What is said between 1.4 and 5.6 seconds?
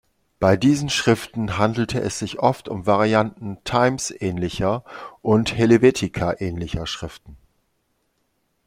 handelte es sich oft um Varianten Times-ähnlicher und